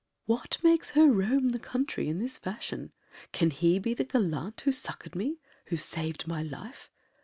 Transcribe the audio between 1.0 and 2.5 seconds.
roam the country in this